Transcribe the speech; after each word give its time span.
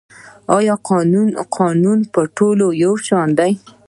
آیا 0.57 0.75
قانون 1.57 1.99
په 2.13 2.21
ټولو 2.37 2.67
یو 2.83 2.93
شان 3.07 3.27
دی؟ 3.39 3.51